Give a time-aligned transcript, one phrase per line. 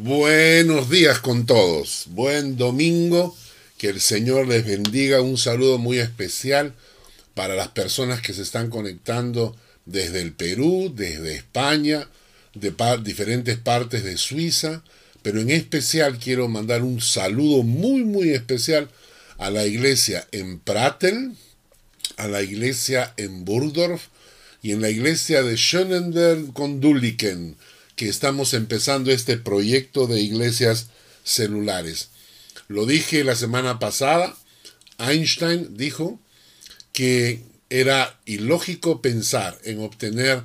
[0.00, 2.04] Buenos días con todos.
[2.10, 3.36] Buen domingo.
[3.78, 5.20] Que el Señor les bendiga.
[5.20, 6.72] Un saludo muy especial
[7.34, 9.56] para las personas que se están conectando
[9.86, 12.08] desde el Perú, desde España,
[12.54, 12.72] de
[13.02, 14.84] diferentes partes de Suiza.
[15.22, 18.88] Pero en especial quiero mandar un saludo muy, muy especial
[19.36, 21.32] a la iglesia en Pratel,
[22.16, 24.06] a la iglesia en Burdorf
[24.62, 26.80] y en la iglesia de Schönender con
[27.98, 30.86] que estamos empezando este proyecto de iglesias
[31.24, 32.10] celulares.
[32.68, 34.36] Lo dije la semana pasada,
[34.98, 36.20] Einstein dijo
[36.92, 40.44] que era ilógico pensar en obtener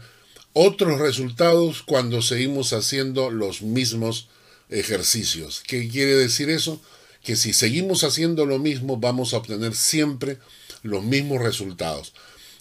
[0.53, 4.29] otros resultados cuando seguimos haciendo los mismos
[4.69, 5.61] ejercicios.
[5.67, 6.81] ¿Qué quiere decir eso?
[7.23, 10.39] Que si seguimos haciendo lo mismo vamos a obtener siempre
[10.81, 12.13] los mismos resultados.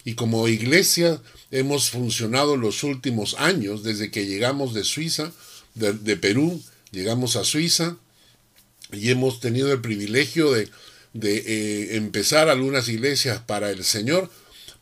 [0.05, 1.19] Y como iglesia
[1.53, 5.31] hemos funcionado los últimos años, desde que llegamos de Suiza,
[5.75, 6.59] de, Perú,
[6.91, 7.95] llegamos a Suiza
[8.91, 10.67] y hemos tenido el privilegio de,
[11.13, 14.31] eh, empezar algunas iglesias para el Señor,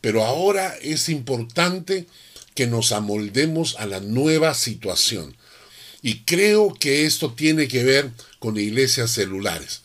[0.00, 2.06] pero ahora es importante
[2.54, 5.36] que nos amoldemos a la nueva situación.
[6.00, 9.82] Y creo que esto tiene que ver con iglesias celulares.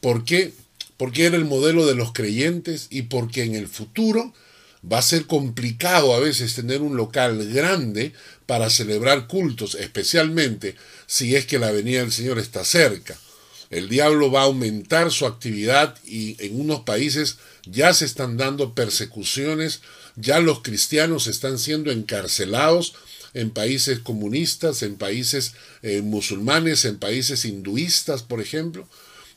[0.00, 0.52] ¿Por qué?
[0.96, 4.32] Porque era el modelo de los creyentes y porque en el futuro
[4.90, 8.12] va a ser complicado a veces tener un local grande
[8.46, 10.74] para celebrar cultos, especialmente
[11.06, 13.16] si es que la venida del Señor está cerca.
[13.70, 18.74] El diablo va a aumentar su actividad y en unos países ya se están dando
[18.74, 19.80] persecuciones,
[20.16, 22.94] ya los cristianos están siendo encarcelados
[23.34, 28.86] en países comunistas, en países eh, musulmanes, en países hinduistas, por ejemplo.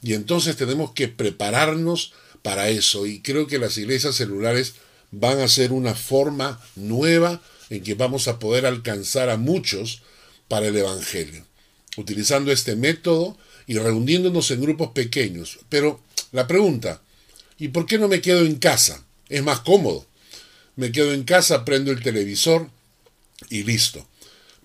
[0.01, 3.05] Y entonces tenemos que prepararnos para eso.
[3.05, 4.73] Y creo que las iglesias celulares
[5.19, 10.01] van a ser una forma nueva en que vamos a poder alcanzar a muchos
[10.47, 11.45] para el Evangelio,
[11.97, 15.59] utilizando este método y reuniéndonos en grupos pequeños.
[15.69, 17.01] Pero la pregunta,
[17.57, 19.05] ¿y por qué no me quedo en casa?
[19.29, 20.05] Es más cómodo.
[20.75, 22.69] Me quedo en casa, prendo el televisor
[23.49, 24.05] y listo.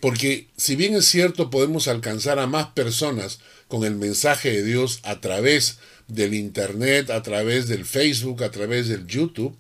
[0.00, 4.98] Porque si bien es cierto podemos alcanzar a más personas con el mensaje de Dios
[5.04, 5.78] a través
[6.08, 9.56] del Internet, a través del Facebook, a través del YouTube,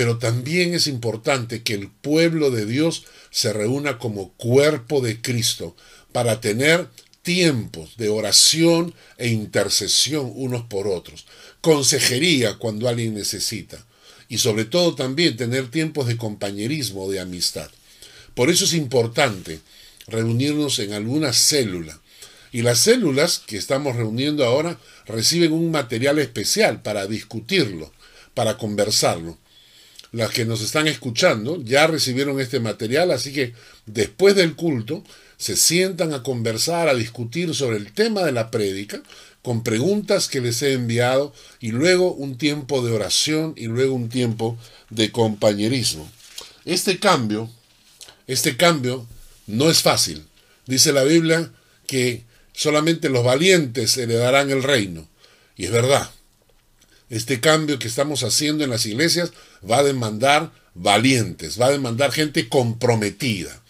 [0.00, 5.76] pero también es importante que el pueblo de Dios se reúna como cuerpo de Cristo
[6.10, 6.88] para tener
[7.20, 11.26] tiempos de oración e intercesión unos por otros,
[11.60, 13.84] consejería cuando alguien necesita
[14.26, 17.68] y sobre todo también tener tiempos de compañerismo, de amistad.
[18.32, 19.60] Por eso es importante
[20.06, 22.00] reunirnos en alguna célula.
[22.52, 27.92] Y las células que estamos reuniendo ahora reciben un material especial para discutirlo,
[28.32, 29.36] para conversarlo
[30.12, 33.54] las que nos están escuchando ya recibieron este material, así que
[33.86, 35.04] después del culto
[35.36, 39.02] se sientan a conversar, a discutir sobre el tema de la prédica,
[39.42, 44.08] con preguntas que les he enviado, y luego un tiempo de oración y luego un
[44.08, 44.58] tiempo
[44.90, 46.10] de compañerismo.
[46.64, 47.50] Este cambio,
[48.26, 49.06] este cambio
[49.46, 50.26] no es fácil.
[50.66, 51.50] Dice la Biblia
[51.86, 55.08] que solamente los valientes heredarán el reino.
[55.56, 56.10] Y es verdad,
[57.10, 59.32] este cambio que estamos haciendo en las iglesias
[59.68, 63.60] va a demandar valientes, va a demandar gente comprometida.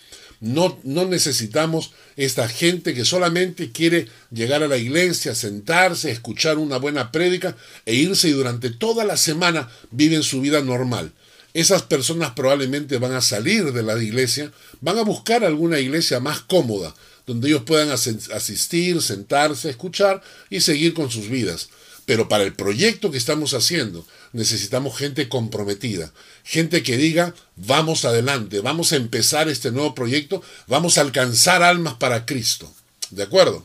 [0.41, 6.79] No, no, necesitamos esta gente que solamente quiere llegar a la iglesia, sentarse, escuchar una
[6.79, 11.13] buena prédica e irse y durante toda la semana viven su vida normal.
[11.53, 16.41] Esas personas probablemente van a salir de la iglesia, van a buscar alguna iglesia más
[16.41, 16.95] cómoda,
[17.27, 21.69] donde ellos puedan asistir, sentarse, escuchar y seguir con sus vidas.
[22.11, 26.13] Pero para el proyecto que estamos haciendo necesitamos gente comprometida,
[26.43, 31.95] gente que diga, vamos adelante, vamos a empezar este nuevo proyecto, vamos a alcanzar almas
[31.95, 32.75] para Cristo.
[33.11, 33.65] ¿De acuerdo?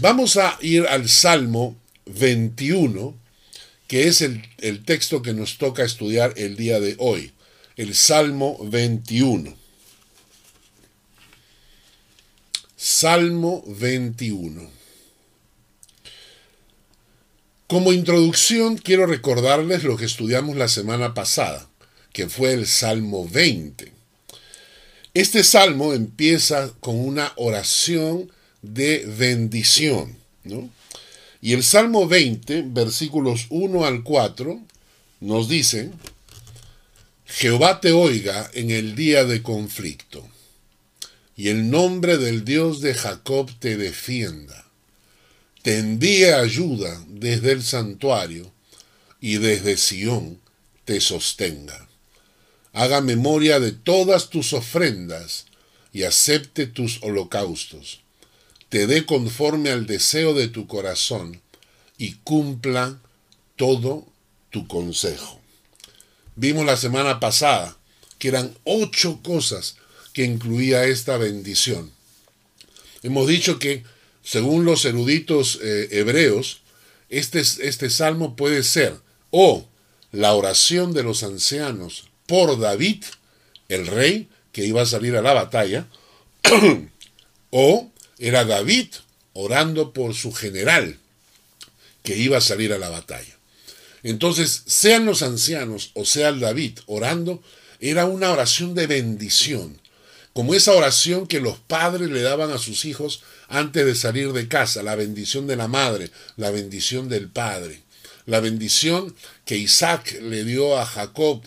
[0.00, 1.76] Vamos a ir al Salmo
[2.06, 3.14] 21,
[3.86, 7.32] que es el, el texto que nos toca estudiar el día de hoy.
[7.76, 9.54] El Salmo 21.
[12.78, 14.79] Salmo 21.
[17.70, 21.70] Como introducción quiero recordarles lo que estudiamos la semana pasada,
[22.12, 23.92] que fue el Salmo 20.
[25.14, 28.32] Este salmo empieza con una oración
[28.62, 30.16] de bendición,
[31.40, 34.60] Y el Salmo 20, versículos 1 al 4,
[35.20, 35.90] nos dice,
[37.24, 40.28] Jehová te oiga en el día de conflicto,
[41.36, 44.59] y el nombre del Dios de Jacob te defienda
[45.62, 48.50] te envíe ayuda desde el santuario
[49.20, 50.40] y desde Sión
[50.84, 51.88] te sostenga.
[52.72, 55.46] Haga memoria de todas tus ofrendas
[55.92, 58.00] y acepte tus holocaustos.
[58.68, 61.40] te dé conforme al deseo de tu corazón
[61.98, 63.00] y cumpla
[63.56, 64.06] todo
[64.50, 65.40] tu consejo.
[66.36, 67.76] Vimos la semana pasada
[68.18, 69.74] que eran ocho cosas
[70.12, 71.90] que incluía esta bendición.
[73.02, 73.82] Hemos dicho que,
[74.22, 76.62] según los eruditos eh, hebreos,
[77.08, 78.94] este, este salmo puede ser
[79.30, 79.66] o
[80.12, 83.04] la oración de los ancianos por David,
[83.68, 85.86] el rey que iba a salir a la batalla,
[87.50, 88.88] o era David
[89.32, 90.98] orando por su general
[92.02, 93.36] que iba a salir a la batalla.
[94.02, 97.42] Entonces, sean los ancianos o sea el David orando,
[97.80, 99.80] era una oración de bendición,
[100.32, 104.48] como esa oración que los padres le daban a sus hijos antes de salir de
[104.48, 107.82] casa, la bendición de la madre, la bendición del padre,
[108.24, 109.14] la bendición
[109.44, 111.42] que Isaac le dio a Jacob,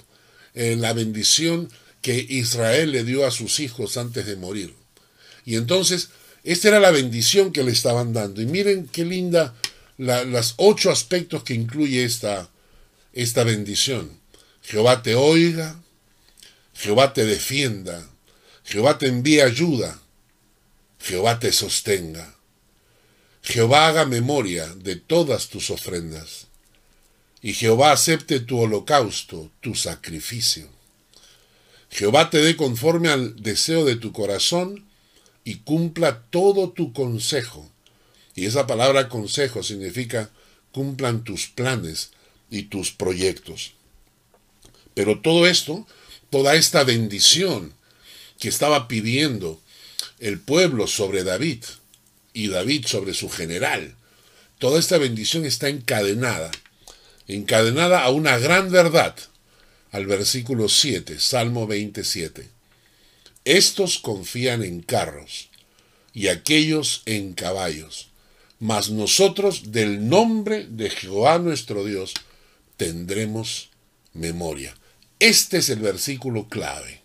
[0.54, 1.70] eh, la bendición
[2.02, 4.74] que Israel le dio a sus hijos antes de morir.
[5.46, 6.10] Y entonces,
[6.44, 8.42] esta era la bendición que le estaban dando.
[8.42, 9.56] Y miren qué linda
[9.98, 12.50] los ocho aspectos que incluye esta,
[13.14, 14.20] esta bendición.
[14.62, 15.80] Jehová te oiga,
[16.74, 18.06] Jehová te defienda,
[18.66, 20.03] Jehová te envíe ayuda,
[21.04, 22.34] Jehová te sostenga.
[23.42, 26.48] Jehová haga memoria de todas tus ofrendas,
[27.42, 30.70] y Jehová acepte tu holocausto, tu sacrificio.
[31.90, 34.86] Jehová te dé conforme al deseo de tu corazón,
[35.44, 37.70] y cumpla todo tu consejo.
[38.34, 40.30] Y esa palabra consejo significa
[40.72, 42.12] cumplan tus planes
[42.50, 43.74] y tus proyectos.
[44.94, 45.86] Pero todo esto,
[46.30, 47.74] toda esta bendición
[48.40, 49.62] que estaba pidiendo
[50.24, 51.66] el pueblo sobre David
[52.32, 53.94] y David sobre su general,
[54.58, 56.50] toda esta bendición está encadenada,
[57.28, 59.18] encadenada a una gran verdad,
[59.92, 62.48] al versículo 7, Salmo 27.
[63.44, 65.50] Estos confían en carros
[66.14, 68.08] y aquellos en caballos,
[68.62, 72.14] mas nosotros del nombre de Jehová nuestro Dios
[72.78, 73.72] tendremos
[74.14, 74.74] memoria.
[75.20, 77.02] Este es el versículo clave.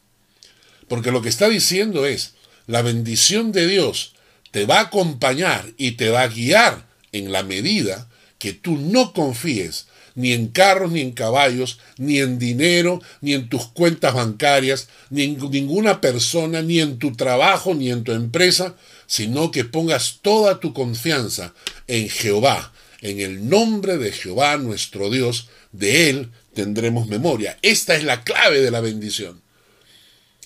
[0.86, 2.37] Porque lo que está diciendo es,
[2.68, 4.12] la bendición de Dios
[4.52, 9.12] te va a acompañar y te va a guiar en la medida que tú no
[9.12, 14.88] confíes ni en carros, ni en caballos, ni en dinero, ni en tus cuentas bancarias,
[15.10, 18.74] ni en ninguna persona, ni en tu trabajo, ni en tu empresa,
[19.06, 21.54] sino que pongas toda tu confianza
[21.86, 27.56] en Jehová, en el nombre de Jehová nuestro Dios, de Él tendremos memoria.
[27.62, 29.40] Esta es la clave de la bendición.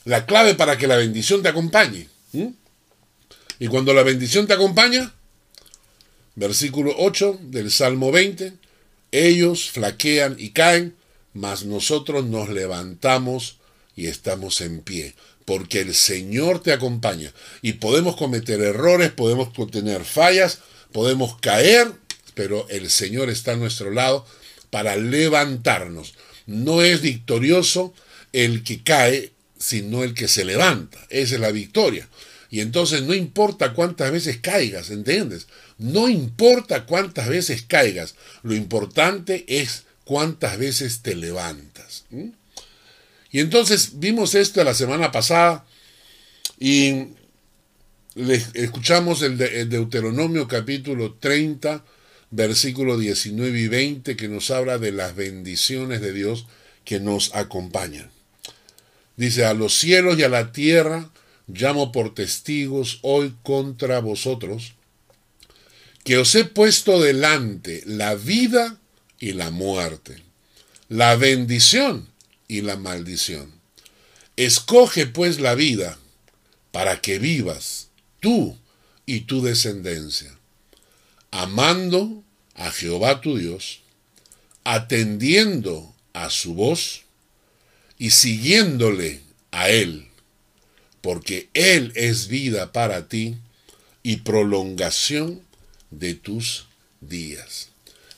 [0.04, 2.08] La clave para que la bendición te acompañe.
[3.58, 5.12] Y cuando la bendición te acompaña,
[6.34, 8.54] versículo 8 del Salmo 20,
[9.12, 10.96] ellos flaquean y caen,
[11.34, 13.58] mas nosotros nos levantamos
[13.94, 15.14] y estamos en pie,
[15.44, 17.32] porque el Señor te acompaña.
[17.60, 20.60] Y podemos cometer errores, podemos tener fallas,
[20.92, 21.92] podemos caer,
[22.34, 24.26] pero el Señor está a nuestro lado
[24.70, 26.14] para levantarnos.
[26.46, 27.92] No es victorioso
[28.32, 29.32] el que cae,
[29.62, 30.98] sino el que se levanta.
[31.08, 32.08] Esa es la victoria.
[32.50, 35.46] Y entonces no importa cuántas veces caigas, ¿entiendes?
[35.78, 42.04] No importa cuántas veces caigas, lo importante es cuántas veces te levantas.
[43.30, 45.64] Y entonces vimos esto la semana pasada
[46.58, 47.06] y
[48.54, 51.84] escuchamos el, el Deuteronomio capítulo 30,
[52.32, 56.46] versículo 19 y 20, que nos habla de las bendiciones de Dios
[56.84, 58.10] que nos acompañan.
[59.22, 61.08] Dice, a los cielos y a la tierra
[61.46, 64.72] llamo por testigos hoy contra vosotros,
[66.02, 68.80] que os he puesto delante la vida
[69.20, 70.16] y la muerte,
[70.88, 72.08] la bendición
[72.48, 73.52] y la maldición.
[74.34, 75.98] Escoge pues la vida
[76.72, 78.58] para que vivas tú
[79.06, 80.36] y tu descendencia
[81.30, 82.24] amando
[82.56, 83.82] a Jehová tu Dios,
[84.64, 87.04] atendiendo a su voz
[88.02, 89.20] y siguiéndole
[89.52, 90.08] a Él,
[91.02, 93.36] porque Él es vida para ti
[94.02, 95.40] y prolongación
[95.92, 96.66] de tus
[97.00, 97.68] días.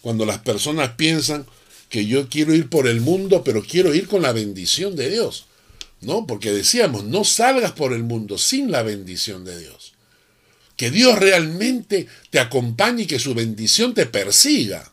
[0.01, 1.45] Cuando las personas piensan
[1.91, 5.45] que yo quiero ir por el mundo, pero quiero ir con la bendición de Dios,
[6.01, 6.27] ¿no?
[6.27, 9.93] Porque decíamos, no salgas por el mundo sin la bendición de Dios
[10.77, 14.93] que Dios realmente te acompañe y que su bendición te persiga.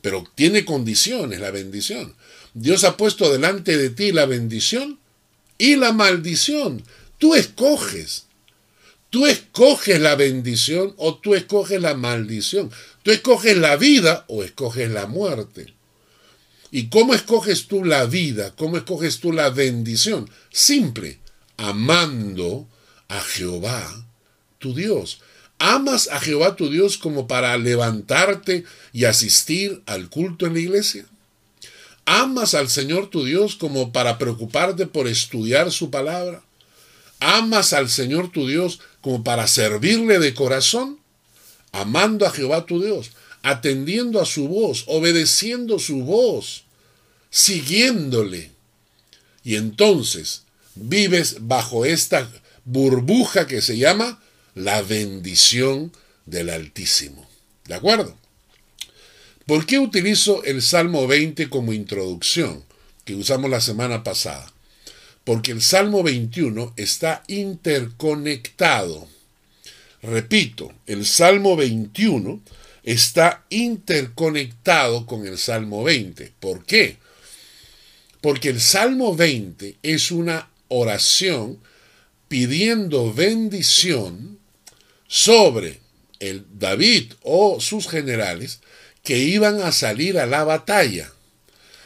[0.00, 2.14] Pero tiene condiciones la bendición.
[2.54, 4.98] Dios ha puesto delante de ti la bendición
[5.58, 6.82] y la maldición.
[7.18, 8.24] Tú escoges.
[9.10, 12.70] Tú escoges la bendición o tú escoges la maldición.
[13.02, 15.74] Tú escoges la vida o escoges la muerte.
[16.70, 18.54] ¿Y cómo escoges tú la vida?
[18.56, 20.28] ¿Cómo escoges tú la bendición?
[20.50, 21.18] Simple,
[21.56, 22.68] amando
[23.08, 24.04] a Jehová
[24.58, 25.20] tu Dios,
[25.58, 31.04] ¿Amas a Jehová tu Dios como para levantarte y asistir al culto en la iglesia?
[32.10, 36.42] ¿Amas al Señor tu Dios como para preocuparte por estudiar su palabra?
[37.20, 41.00] ¿Amas al Señor tu Dios como para servirle de corazón?
[41.70, 43.10] Amando a Jehová tu Dios,
[43.42, 46.64] atendiendo a su voz, obedeciendo su voz,
[47.28, 48.52] siguiéndole.
[49.44, 50.44] Y entonces
[50.76, 52.26] vives bajo esta
[52.64, 54.18] burbuja que se llama
[54.54, 55.92] la bendición
[56.24, 57.28] del Altísimo.
[57.66, 58.16] ¿De acuerdo?
[59.48, 62.62] ¿Por qué utilizo el Salmo 20 como introducción
[63.06, 64.52] que usamos la semana pasada?
[65.24, 69.08] Porque el Salmo 21 está interconectado.
[70.02, 72.42] Repito, el Salmo 21
[72.82, 76.30] está interconectado con el Salmo 20.
[76.38, 76.98] ¿Por qué?
[78.20, 81.58] Porque el Salmo 20 es una oración
[82.28, 84.38] pidiendo bendición
[85.06, 85.80] sobre
[86.20, 88.60] el David o sus generales
[89.08, 91.10] que iban a salir a la batalla.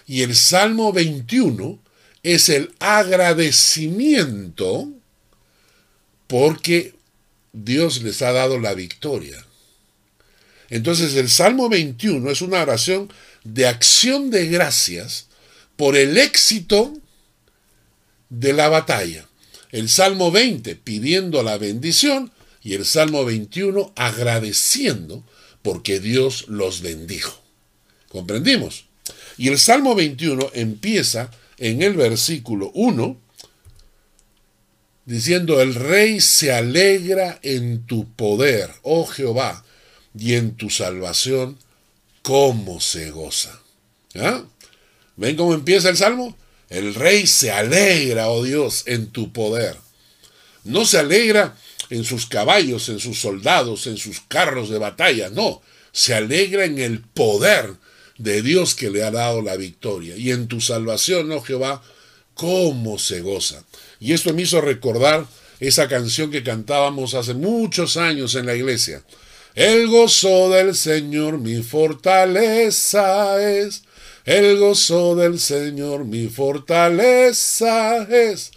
[0.08, 1.78] Y el Salmo 21
[2.24, 4.88] es el agradecimiento
[6.26, 6.96] porque
[7.52, 9.46] Dios les ha dado la victoria.
[10.68, 13.08] Entonces el Salmo 21 es una oración
[13.44, 15.28] de acción de gracias
[15.76, 16.92] por el éxito
[18.30, 19.28] de la batalla.
[19.70, 22.32] El Salmo 20 pidiendo la bendición
[22.64, 25.22] y el Salmo 21 agradeciendo
[25.62, 27.40] porque Dios los bendijo.
[28.08, 28.86] ¿Comprendimos?
[29.38, 33.16] Y el Salmo 21 empieza en el versículo 1
[35.04, 39.64] diciendo, el rey se alegra en tu poder, oh Jehová,
[40.16, 41.58] y en tu salvación,
[42.22, 43.60] cómo se goza.
[44.14, 44.44] ¿Ah?
[45.16, 46.36] ¿Ven cómo empieza el salmo?
[46.68, 49.76] El rey se alegra, oh Dios, en tu poder.
[50.64, 51.56] No se alegra
[51.92, 55.60] en sus caballos, en sus soldados, en sus carros de batalla, no.
[55.92, 57.74] Se alegra en el poder
[58.16, 60.16] de Dios que le ha dado la victoria.
[60.16, 61.82] Y en tu salvación, oh Jehová,
[62.32, 63.62] cómo se goza.
[64.00, 65.26] Y esto me hizo recordar
[65.60, 69.02] esa canción que cantábamos hace muchos años en la iglesia.
[69.54, 73.82] El gozo del Señor mi fortaleza es.
[74.24, 78.52] El gozo del Señor mi fortaleza es.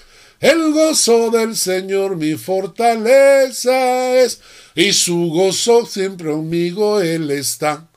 [0.46, 4.42] El gozo del Señor mi fortaleza es.
[4.75, 7.88] Y su gozo siempre conmigo Él está.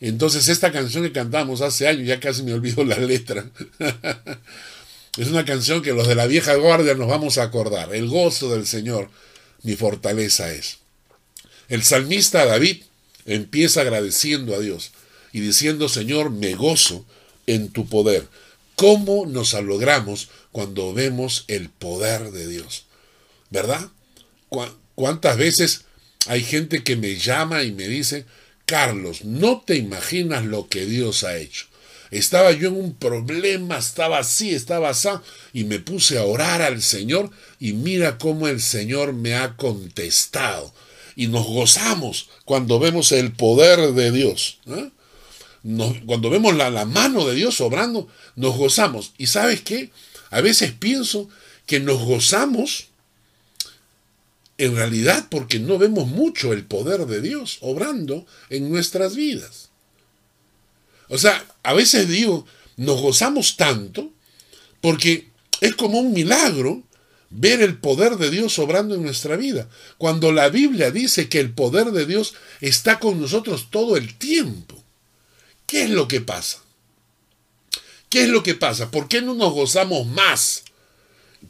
[0.00, 3.44] Entonces esta canción que cantamos hace años, ya casi me olvido la letra.
[5.18, 7.94] es una canción que los de la vieja guardia nos vamos a acordar.
[7.94, 9.10] El gozo del Señor
[9.64, 10.78] mi fortaleza es.
[11.68, 12.84] El salmista David
[13.26, 14.92] empieza agradeciendo a Dios
[15.30, 17.04] y diciendo, Señor, me gozo
[17.46, 18.26] en tu poder.
[18.76, 22.86] ¿Cómo nos logramos cuando vemos el poder de Dios?
[23.50, 23.88] ¿Verdad?
[24.94, 25.84] ¿Cuántas veces
[26.26, 28.26] hay gente que me llama y me dice,
[28.66, 31.66] Carlos, no te imaginas lo que Dios ha hecho?
[32.10, 35.08] Estaba yo en un problema, estaba así, estaba así,
[35.52, 40.72] y me puse a orar al Señor y mira cómo el Señor me ha contestado
[41.16, 44.58] y nos gozamos cuando vemos el poder de Dios.
[44.66, 44.90] ¿eh?
[46.06, 49.12] Cuando vemos la, la mano de Dios obrando, nos gozamos.
[49.16, 49.90] ¿Y sabes qué?
[50.30, 51.28] A veces pienso
[51.66, 52.88] que nos gozamos
[54.58, 59.70] en realidad porque no vemos mucho el poder de Dios obrando en nuestras vidas.
[61.08, 64.12] O sea, a veces digo, nos gozamos tanto
[64.80, 65.28] porque
[65.60, 66.82] es como un milagro
[67.30, 69.68] ver el poder de Dios obrando en nuestra vida.
[69.98, 74.83] Cuando la Biblia dice que el poder de Dios está con nosotros todo el tiempo.
[75.66, 76.62] ¿Qué es lo que pasa?
[78.08, 78.90] ¿Qué es lo que pasa?
[78.90, 80.64] ¿Por qué no nos gozamos más?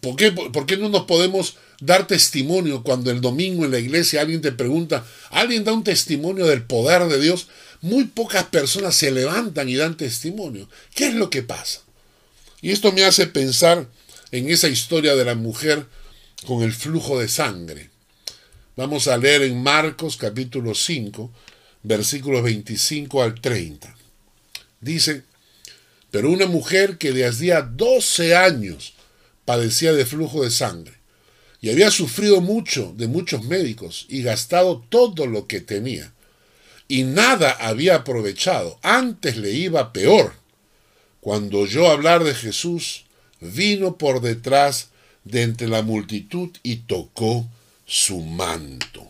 [0.01, 4.21] ¿Por qué, ¿Por qué no nos podemos dar testimonio cuando el domingo en la iglesia
[4.21, 7.49] alguien te pregunta, alguien da un testimonio del poder de Dios?
[7.81, 10.69] Muy pocas personas se levantan y dan testimonio.
[10.95, 11.83] ¿Qué es lo que pasa?
[12.63, 13.87] Y esto me hace pensar
[14.31, 15.87] en esa historia de la mujer
[16.47, 17.91] con el flujo de sangre.
[18.77, 21.31] Vamos a leer en Marcos capítulo 5,
[21.83, 23.95] versículos 25 al 30.
[24.85, 25.23] Dice,
[26.11, 28.95] pero una mujer que de hacía 12 años
[29.45, 30.95] padecía de flujo de sangre
[31.61, 36.13] y había sufrido mucho de muchos médicos y gastado todo lo que tenía
[36.87, 40.35] y nada había aprovechado, antes le iba peor.
[41.21, 43.05] Cuando oyó hablar de Jesús,
[43.41, 44.91] vino por detrás
[45.25, 47.49] de entre la multitud y tocó
[47.87, 49.09] su manto.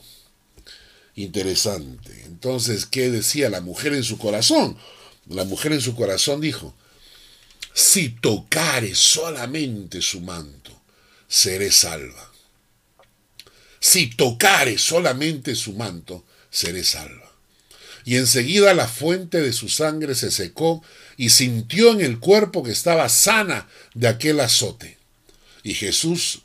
[1.16, 2.22] Interesante.
[2.26, 4.76] Entonces, ¿qué decía la mujer en su corazón?
[5.28, 6.74] La mujer en su corazón dijo,
[7.72, 10.70] si tocare solamente su manto,
[11.28, 12.30] seré salva.
[13.80, 17.30] si tocare solamente su manto, seré salva.
[18.04, 20.82] Y enseguida la fuente de su sangre se secó
[21.16, 24.98] y sintió en el cuerpo que estaba sana de aquel azote.
[25.62, 26.42] Y Jesús,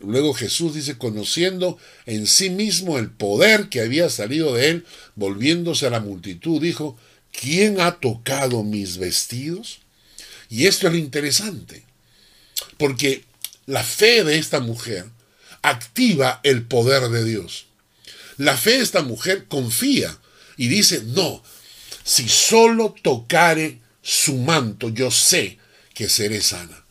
[0.00, 4.86] luego Jesús dice, conociendo en sí mismo el poder que había salido de él,
[5.16, 6.96] volviéndose a la multitud, dijo,
[7.32, 9.80] ¿quién ha tocado mis vestidos?
[10.48, 11.82] Y esto es lo interesante,
[12.76, 13.24] porque
[13.66, 15.06] la fe de esta mujer
[15.62, 17.66] activa el poder de Dios.
[18.36, 20.16] La fe de esta mujer confía
[20.56, 21.42] y dice, no,
[22.04, 25.58] si solo tocare su manto, yo sé
[25.94, 26.84] que seré sana.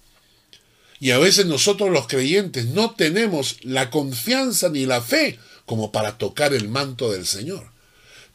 [1.00, 6.18] Y a veces nosotros los creyentes no tenemos la confianza ni la fe como para
[6.18, 7.72] tocar el manto del Señor.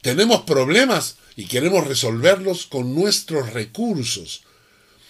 [0.02, 4.42] Tenemos problemas y queremos resolverlos con nuestros recursos.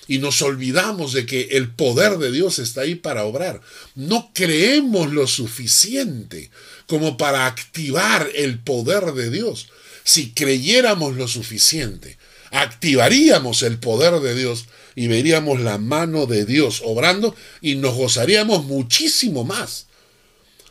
[0.09, 3.61] Y nos olvidamos de que el poder de Dios está ahí para obrar.
[3.95, 6.51] No creemos lo suficiente
[6.87, 9.69] como para activar el poder de Dios.
[10.05, 12.19] Si creyéramos lo suficiente,
[12.53, 18.65] activaríamos el poder de Dios y veríamos la mano de Dios obrando y nos gozaríamos
[18.65, 19.87] muchísimo más.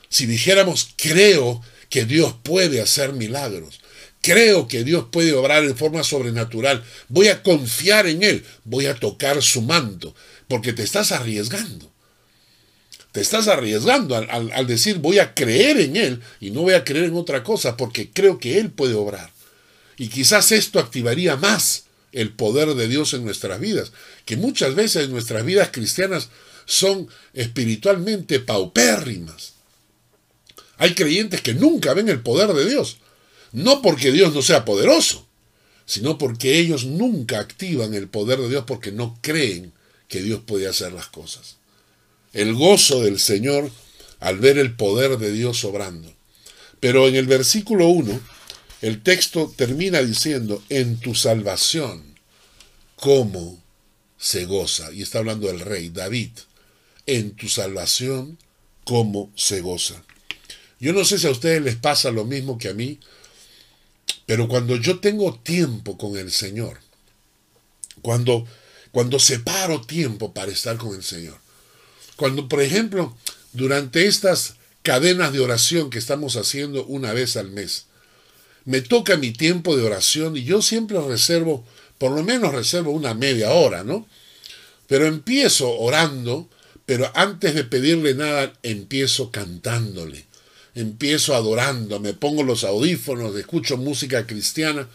[0.09, 3.79] Si dijéramos, creo que Dios puede hacer milagros,
[4.25, 8.95] creo que Dios puede obrar en forma sobrenatural, voy a confiar en Él, voy a
[8.95, 10.15] tocar su manto,
[10.47, 11.91] porque te estás arriesgando.
[13.11, 17.05] Te estás arriesgando al, decir voy a creer en Él y no voy a creer
[17.05, 19.29] en otra cosa porque creo que Él puede obrar.
[19.95, 23.91] Y quizás esto activaría más el poder de Dios en nuestras vidas,
[24.25, 26.29] que muchas veces nuestras vidas cristianas
[26.65, 29.53] son espiritualmente paupérrimas.
[30.77, 32.97] Hay creyentes que nunca ven el poder de Dios,
[33.55, 35.27] no porque Dios no sea poderoso,
[35.85, 39.73] sino porque ellos nunca activan el poder de Dios porque no creen
[40.07, 41.57] que Dios puede hacer las cosas
[42.35, 43.71] el gozo del Señor
[44.19, 46.13] al ver el poder de Dios obrando.
[46.81, 48.19] Pero en el versículo 1,
[48.81, 52.03] el texto termina diciendo, en tu salvación,
[52.97, 53.63] ¿cómo
[54.17, 54.91] se goza?
[54.91, 56.31] Y está hablando el rey David,
[57.05, 58.37] en tu salvación,
[58.83, 60.03] ¿cómo se goza?
[60.77, 62.99] Yo no sé si a ustedes les pasa lo mismo que a mí,
[64.25, 66.79] pero cuando yo tengo tiempo con el Señor,
[68.01, 68.45] cuando,
[68.91, 71.37] cuando separo tiempo para estar con el Señor,
[72.15, 73.15] cuando, por ejemplo,
[73.53, 77.85] durante estas cadenas de oración que estamos haciendo una vez al mes,
[78.65, 81.65] me toca mi tiempo de oración y yo siempre reservo,
[81.97, 84.07] por lo menos reservo una media hora, ¿no?
[84.87, 86.49] Pero empiezo orando,
[86.85, 90.25] pero antes de pedirle nada, empiezo cantándole,
[90.75, 94.87] empiezo adorando, me pongo los audífonos, escucho música cristiana,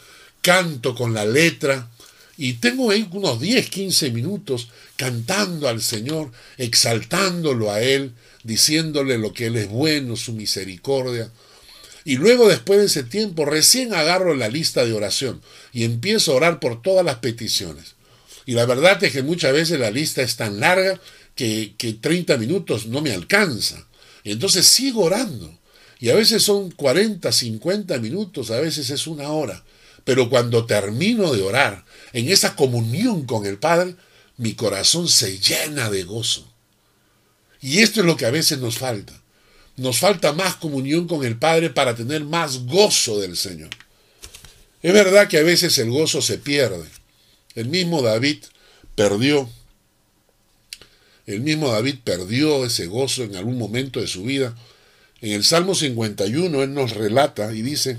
[0.42, 1.90] canto con la letra,
[2.36, 8.14] y tengo ahí unos 10, 15 minutos cantando al Señor, exaltándolo a Él,
[8.44, 11.30] diciéndole lo que Él es bueno, su misericordia.
[12.04, 16.36] Y luego después de ese tiempo recién agarro la lista de oración y empiezo a
[16.36, 17.94] orar por todas las peticiones.
[18.46, 20.98] Y la verdad es que muchas veces la lista es tan larga
[21.34, 23.86] que, que 30 minutos no me alcanza.
[24.24, 25.59] Y entonces sigo orando.
[26.00, 29.62] Y a veces son 40, 50 minutos, a veces es una hora.
[30.04, 31.84] Pero cuando termino de orar,
[32.14, 33.96] en esa comunión con el Padre,
[34.38, 36.50] mi corazón se llena de gozo.
[37.60, 39.12] Y esto es lo que a veces nos falta.
[39.76, 43.70] Nos falta más comunión con el Padre para tener más gozo del Señor.
[44.82, 46.88] Es verdad que a veces el gozo se pierde.
[47.54, 48.38] El mismo David
[48.94, 49.50] perdió.
[51.26, 54.56] El mismo David perdió ese gozo en algún momento de su vida.
[55.20, 57.98] En el Salmo 51 él nos relata y dice,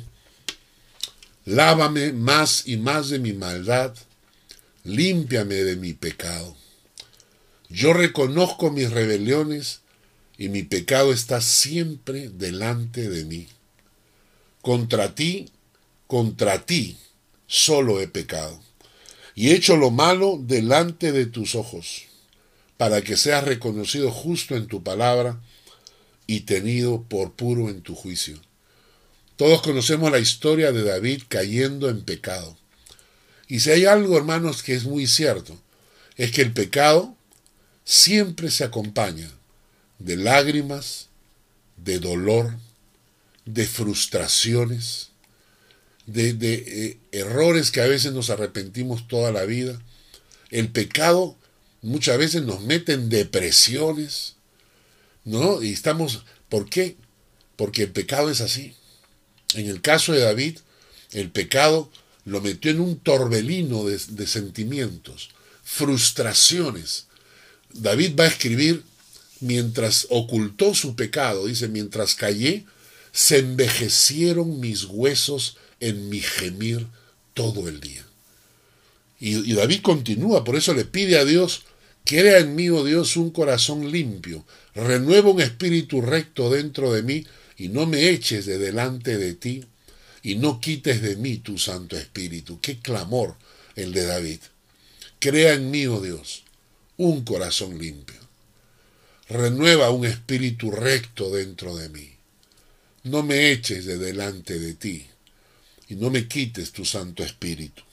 [1.46, 3.94] Lávame más y más de mi maldad,
[4.84, 6.56] límpiame de mi pecado.
[7.70, 9.82] Yo reconozco mis rebeliones
[10.38, 13.48] y mi pecado está siempre delante de mí.
[14.62, 15.50] Contra ti,
[16.08, 16.98] contra ti,
[17.48, 18.60] solo he pecado,
[19.36, 22.04] y he hecho lo malo delante de tus ojos,
[22.78, 25.40] para que seas reconocido justo en tu palabra
[26.32, 28.39] y tenido por puro en tu juicio.
[29.36, 32.58] Todos conocemos la historia de David cayendo en pecado.
[33.50, 35.60] Y si hay algo, hermanos, que es muy cierto,
[36.15, 37.17] es que el pecado
[37.84, 39.30] siempre se acompaña
[40.00, 41.10] de lágrimas,
[41.76, 42.56] de dolor,
[43.44, 45.10] de frustraciones,
[46.06, 49.82] de, eh, errores que a veces nos arrepentimos toda la vida.
[50.50, 51.36] El pecado
[51.82, 54.36] muchas veces nos mete en depresiones,
[55.24, 55.62] ¿no?
[55.62, 56.98] Y estamos, ¿por qué?
[57.56, 58.76] Porque el pecado es así.
[59.54, 60.58] En el caso de David,
[61.12, 61.92] el pecado
[62.26, 65.30] lo metió en un torbelino de, sentimientos,
[65.64, 67.08] frustraciones.
[67.74, 68.84] David va a escribir
[69.40, 72.66] mientras ocultó su pecado, dice, mientras callé,
[73.12, 76.88] se envejecieron mis huesos en mi gemir
[77.34, 78.06] todo el día.
[79.20, 81.64] Y, David continúa, por eso le pide a Dios,
[82.06, 87.26] crea en mí, oh Dios, un corazón limpio, renueva un espíritu recto dentro de mí,
[87.58, 89.64] y no me eches de delante de ti,
[90.24, 92.60] y no quites de mí tu Santo Espíritu.
[92.62, 93.36] Qué clamor
[93.76, 94.40] el de David.
[95.20, 96.44] Crea en mí, oh Dios,
[96.98, 98.20] un corazón limpio.
[99.30, 102.12] Renueva un espíritu recto dentro de mí.
[103.04, 105.08] No me eches de delante de ti
[105.88, 107.84] y no me quites tu Santo Espíritu.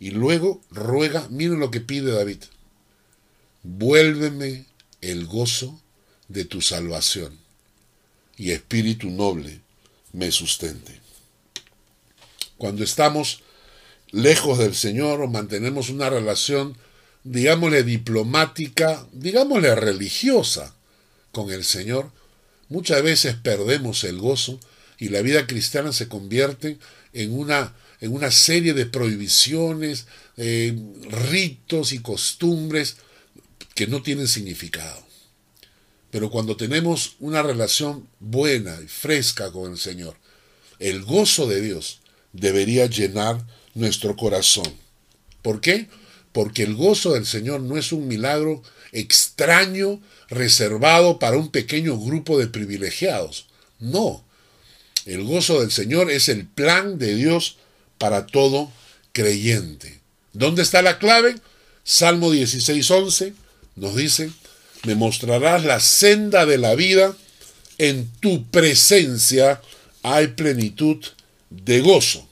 [0.00, 2.42] Y luego ruega, miren lo que pide David,
[3.64, 4.66] vuélveme
[5.00, 5.80] el gozo
[6.28, 7.38] de tu salvación
[8.36, 9.60] y espíritu noble
[10.12, 11.00] me sustente.
[12.56, 13.42] Cuando estamos
[14.10, 16.76] lejos del Señor o mantenemos una relación,
[17.24, 20.74] digámosle diplomática, digámosle religiosa
[21.32, 22.12] con el Señor,
[22.68, 24.60] muchas veces perdemos el gozo
[24.98, 26.78] y la vida cristiana se convierte
[27.12, 30.78] en una, en una serie de prohibiciones, eh,
[31.30, 32.96] ritos y costumbres
[33.74, 35.04] que no tienen significado.
[36.10, 40.16] Pero cuando tenemos una relación buena y fresca con el Señor,
[40.78, 42.00] el gozo de Dios
[42.32, 44.72] debería llenar nuestro corazón.
[45.42, 45.88] ¿Por qué?
[46.32, 52.38] Porque el gozo del Señor no es un milagro extraño reservado para un pequeño grupo
[52.38, 53.46] de privilegiados.
[53.80, 54.24] No.
[55.04, 57.58] El gozo del Señor es el plan de Dios
[57.98, 58.72] para todo
[59.12, 60.00] creyente.
[60.32, 61.36] ¿Dónde está la clave?
[61.82, 63.34] Salmo 16:11
[63.76, 64.30] nos dice,
[64.84, 67.16] me mostrarás la senda de la vida,
[67.78, 69.60] en tu presencia
[70.02, 70.98] hay plenitud
[71.50, 72.28] de gozo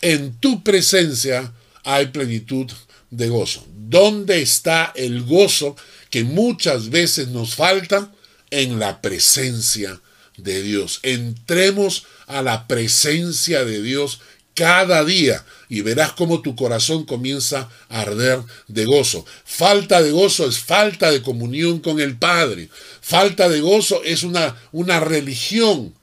[0.00, 1.52] en tu presencia
[1.84, 2.70] hay plenitud
[3.10, 3.66] de gozo.
[3.74, 5.76] ¿Dónde está el gozo
[6.10, 8.12] que muchas veces nos falta?
[8.50, 10.00] En la presencia
[10.36, 11.00] de Dios.
[11.02, 14.20] Entremos a la presencia de Dios
[14.54, 19.24] cada día y verás cómo tu corazón comienza a arder de gozo.
[19.44, 22.68] Falta de gozo es falta de comunión con el Padre.
[23.00, 25.94] Falta de gozo es una, una religión,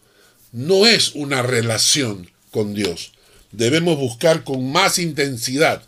[0.52, 3.12] no es una relación con Dios
[3.58, 5.84] debemos buscar con más intensidad,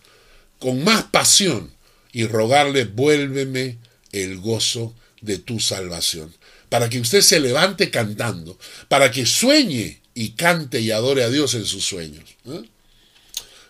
[0.59, 1.71] con más pasión
[2.11, 3.77] y rogarle, vuélveme
[4.11, 6.33] el gozo de tu salvación.
[6.69, 11.53] Para que usted se levante cantando, para que sueñe y cante y adore a Dios
[11.53, 12.23] en sus sueños.
[12.45, 12.63] ¿eh?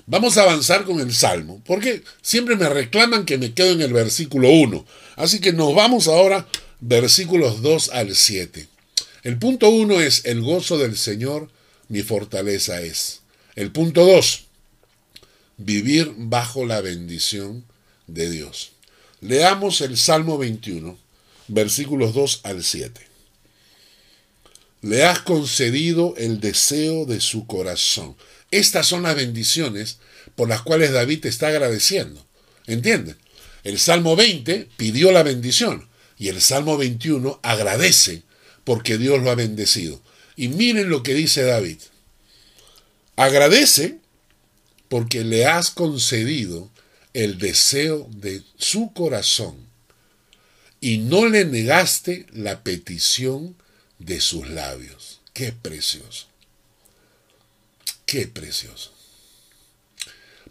[0.10, 3.92] Vamos a avanzar con el Salmo, porque siempre me reclaman que me quedo en el
[3.92, 4.86] versículo 1.
[5.18, 6.48] Así que nos vamos ahora
[6.80, 8.68] versículos 2 al 7.
[9.24, 11.50] El punto 1 es, el gozo del Señor
[11.90, 13.20] mi fortaleza es.
[13.56, 14.46] El punto 2,
[15.58, 17.66] vivir bajo la bendición
[18.08, 18.72] de Dios.
[19.20, 20.98] Leamos el Salmo 21,
[21.50, 23.02] versículos 2 al 7.
[24.84, 28.16] Le has concedido el deseo de su corazón.
[28.52, 29.98] Estas son las bendiciones
[30.36, 32.26] por las cuales David está agradeciendo.
[32.66, 33.18] ¿Entienden?
[33.64, 38.24] El Salmo 20 pidió la bendición y el Salmo 21 agradece
[38.64, 40.02] porque Dios lo ha bendecido.
[40.36, 41.80] Y miren lo que dice David.
[43.16, 43.98] Agradece
[44.90, 46.70] porque le has concedido
[47.14, 49.68] el deseo de su corazón
[50.80, 53.56] y no le negaste la petición
[54.00, 55.22] de sus labios.
[55.34, 56.28] Qué precioso.
[58.08, 58.94] Qué precioso.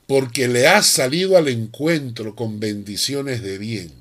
[0.07, 3.93] Porque le has salido al encuentro con bendiciones de bien.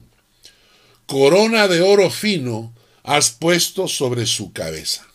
[1.08, 5.08] Corona de oro fino has puesto sobre su cabeza.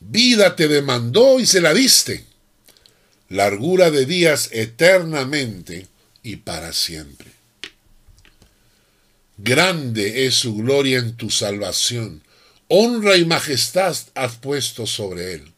[0.00, 2.24] Vida te demandó y se la diste.
[3.28, 5.88] Largura de días eternamente
[6.22, 7.32] y para siempre.
[9.36, 12.22] Grande es su gloria en tu salvación.
[12.68, 15.55] Honra y majestad has puesto sobre él.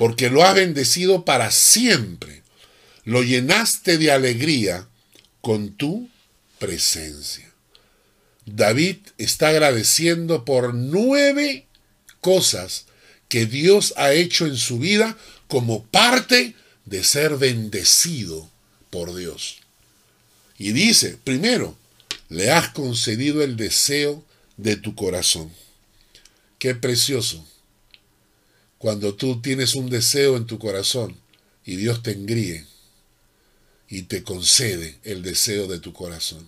[0.00, 2.42] Porque lo has bendecido para siempre.
[3.04, 4.88] Lo llenaste de alegría
[5.42, 6.08] con tu
[6.58, 7.52] presencia.
[8.46, 11.66] David está agradeciendo por nueve
[12.22, 12.86] cosas
[13.28, 16.54] que Dios ha hecho en su vida como parte
[16.86, 18.50] de ser bendecido
[18.88, 19.58] por Dios.
[20.56, 21.76] Y dice, primero,
[22.30, 24.24] le has concedido el deseo
[24.56, 25.52] de tu corazón.
[26.58, 27.46] Qué precioso.
[28.80, 31.16] Cuando tú tienes un deseo en tu corazón
[31.64, 32.66] y Dios te engríe
[33.88, 36.44] y te concede el deseo de tu corazón.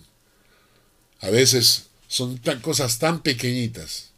[1.21, 4.09] A veces son cosas tan pequeñitas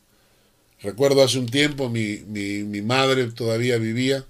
[0.86, 4.24] Recuerdo hace un tiempo mi, mi, madre todavía vivía.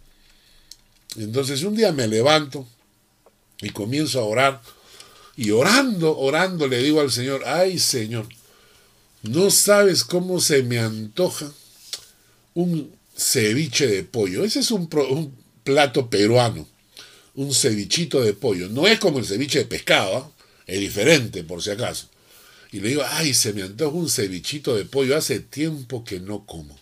[1.17, 2.65] Entonces un día me levanto
[3.61, 4.61] y comienzo a orar.
[5.35, 8.27] Y orando, orando le digo al Señor, ay Señor,
[9.21, 11.51] No sabes cómo se me antoja
[12.53, 14.43] un ceviche de pollo.
[14.43, 14.89] Ese es un,
[15.63, 16.67] plato peruano.
[17.35, 18.69] Un cevichito de pollo.
[18.69, 20.31] No es como el ceviche de pescado, ¿ah?
[20.67, 22.07] es diferente por si acaso.
[22.71, 25.17] Y le digo, ay, se me antoja un cevichito de pollo.
[25.17, 26.77] Hace tiempo que no como.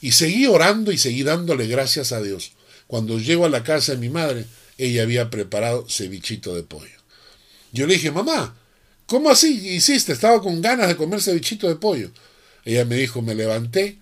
[0.00, 2.52] Y seguí orando y seguí dándole gracias a Dios.
[2.86, 4.44] Cuando llego a la casa de mi madre,
[4.78, 6.96] ella había preparado cevichito de pollo.
[7.72, 8.56] Yo le dije, mamá,
[9.06, 10.12] ¿cómo así hiciste?
[10.12, 12.10] Estaba con ganas de comer cevichito de pollo.
[12.64, 13.98] Ella me dijo, me levanté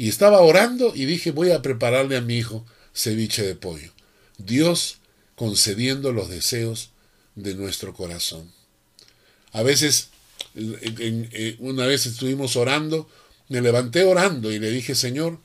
[0.00, 3.92] y estaba orando y dije, voy a prepararle a mi hijo ceviche de pollo.
[4.38, 4.96] Dios
[5.34, 6.88] concediendo los deseos
[7.34, 8.50] de nuestro corazón.
[9.52, 10.08] A veces,
[11.58, 13.10] una vez estuvimos orando,
[13.50, 15.38] me levanté orando y le dije, Señor,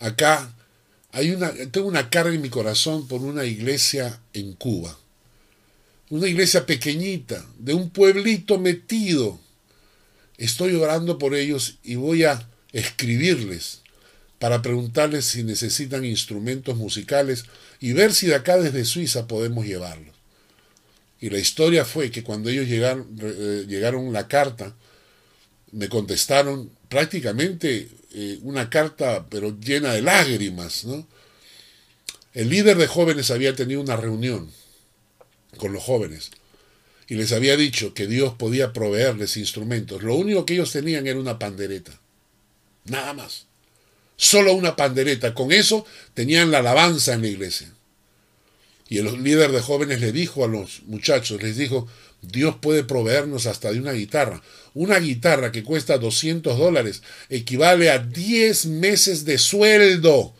[0.00, 0.52] acá
[1.12, 4.98] hay una, tengo una carga en mi corazón por una iglesia en Cuba.
[6.10, 9.38] Una iglesia pequeñita, de un pueblito metido.
[10.38, 13.82] Estoy orando por ellos y voy a escribirles
[14.38, 17.44] para preguntarles si necesitan instrumentos musicales
[17.80, 20.14] y ver si de acá desde Suiza podemos llevarlos.
[21.20, 24.74] Y la historia fue que cuando ellos llegaron, eh, llegaron la carta,
[25.72, 30.86] me contestaron prácticamente eh, una carta pero llena de lágrimas.
[32.34, 34.50] El líder de jóvenes había tenido una reunión
[35.56, 36.30] con los jóvenes
[37.08, 40.02] y les había dicho que Dios podía proveerles instrumentos.
[40.02, 41.98] Lo único que ellos tenían era una pandereta.
[42.86, 43.46] Nada más.
[44.16, 45.34] Solo una pandereta.
[45.34, 47.72] Con eso tenían la alabanza en la iglesia.
[48.88, 51.88] Y el líder de jóvenes le dijo a los muchachos, les dijo,
[52.22, 54.42] Dios puede proveernos hasta de una guitarra.
[54.74, 60.34] Una guitarra que cuesta 200 dólares equivale a 10 meses de sueldo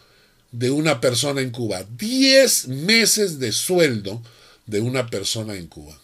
[0.53, 1.85] de una persona en Cuba.
[1.99, 4.23] 10 meses de sueldo
[4.67, 6.01] de una persona en Cuba.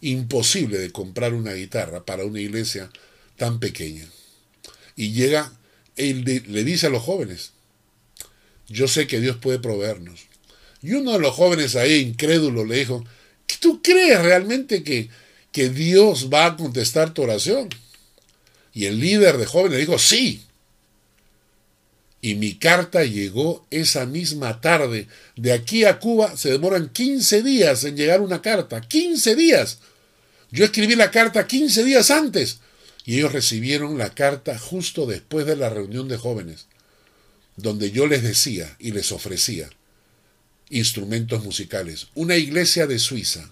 [0.00, 2.90] Imposible de comprar una guitarra para una iglesia
[3.36, 4.06] tan pequeña.
[4.96, 5.52] Y llega,
[5.96, 7.52] él le dice a los jóvenes,
[8.68, 10.26] yo sé que Dios puede proveernos.
[10.82, 13.04] Y uno de los jóvenes ahí, incrédulo, le dijo,
[13.60, 15.08] ¿tú crees realmente que,
[15.52, 17.68] que Dios va a contestar tu oración?
[18.72, 20.42] Y el líder de jóvenes dijo, sí.
[22.20, 25.08] Y mi carta llegó esa misma tarde.
[25.36, 28.80] De aquí a Cuba se demoran 15 días en llegar una carta.
[28.80, 29.78] 15 días.
[30.50, 32.60] Yo escribí la carta 15 días antes
[33.04, 36.66] y ellos recibieron la carta justo después de la reunión de jóvenes,
[37.56, 39.68] donde yo les decía y les ofrecía
[40.70, 42.08] instrumentos musicales.
[42.14, 43.50] Una iglesia de Suiza,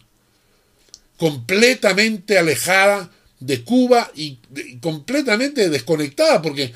[1.19, 3.11] completamente alejada
[3.41, 4.39] de Cuba y
[4.81, 6.73] completamente desconectada, porque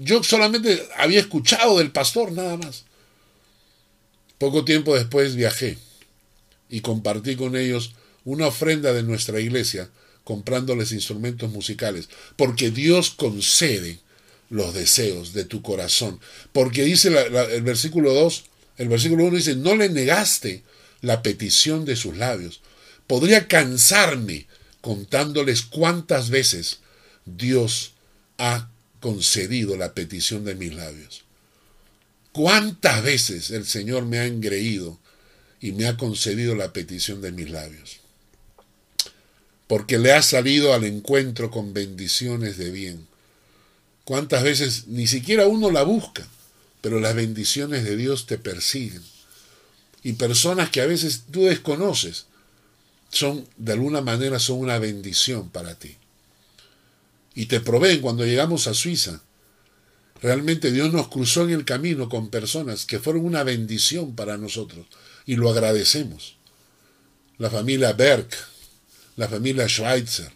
[0.00, 2.84] yo solamente había escuchado del pastor nada más.
[4.38, 5.76] Poco tiempo después viajé
[6.70, 9.90] y compartí con ellos una ofrenda de nuestra iglesia
[10.24, 14.00] comprándoles instrumentos musicales, porque Dios concede
[14.50, 16.18] los deseos de tu corazón.
[16.52, 18.44] Porque dice el versículo 2,
[18.78, 20.62] el versículo 1 dice, no le negaste
[21.02, 22.62] la petición de sus labios.
[23.06, 24.46] Podría cansarme
[24.80, 26.80] contándoles cuántas veces
[27.26, 27.92] Dios
[28.38, 28.68] ha
[29.00, 31.24] concedido la petición de mis labios.
[32.32, 34.98] Cuántas veces el Señor me ha engreído
[35.60, 38.03] y me ha concedido la petición de mis labios
[39.74, 43.08] porque le ha salido al encuentro con bendiciones de bien.
[44.04, 46.24] ¿Cuántas veces ni siquiera uno la busca,
[46.80, 49.02] pero las bendiciones de Dios te persiguen?
[50.04, 52.26] Y personas que a veces tú desconoces,
[53.10, 55.96] son, de alguna manera, son una bendición para ti.
[57.34, 59.22] Y te proveen cuando llegamos a Suiza.
[60.22, 64.86] Realmente Dios nos cruzó en el camino con personas que fueron una bendición para nosotros
[65.26, 66.36] y lo agradecemos.
[67.38, 68.28] La familia Berg,
[69.16, 70.30] la familia Schweitzer.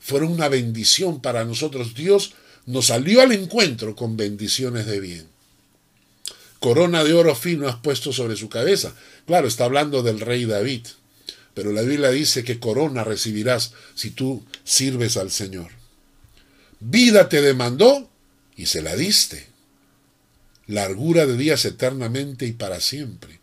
[0.00, 1.94] Fueron una bendición para nosotros.
[1.94, 2.34] Dios
[2.66, 5.26] nos salió al encuentro con bendiciones de bien.
[6.58, 8.94] Corona de oro fino has puesto sobre su cabeza.
[9.26, 10.86] Claro, está hablando del rey David.
[11.54, 15.70] Pero la Biblia dice que corona recibirás si tú sirves al Señor.
[16.80, 18.10] Vida te demandó
[18.56, 19.48] y se la diste.
[20.66, 23.41] Largura de días eternamente y para siempre.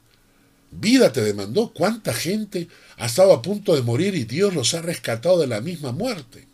[0.72, 1.72] Vida te demandó.
[1.74, 5.62] ¿Cuánta gente ha estado a punto de morir y Dios los ha rescatado de la
[5.62, 6.48] misma muerte?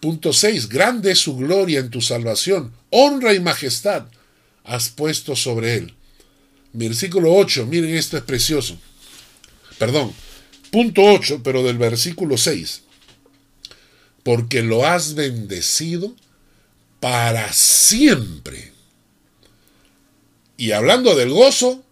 [0.00, 0.68] Punto 6.
[0.68, 2.72] Grande es su gloria en tu salvación.
[2.90, 4.06] Honra y majestad
[4.64, 5.94] has puesto sobre él.
[6.72, 7.66] Versículo 8.
[7.66, 8.78] Miren, esto es precioso.
[9.78, 10.12] Perdón.
[10.70, 12.82] Punto 8, pero del versículo 6.
[14.22, 16.14] Porque lo has bendecido
[17.00, 18.72] para siempre.
[20.56, 21.85] Y hablando del gozo,